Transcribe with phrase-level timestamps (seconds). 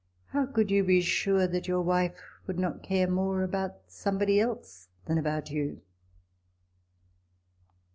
[0.29, 4.87] how could you be sure that your wife would not care more about somebody else
[5.05, 5.79] than about you